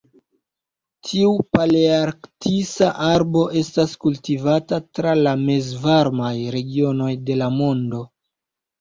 [1.09, 8.07] Tiu palearktisa arbo estas kultivata tra la mezvarmaj regionoj de la mondo.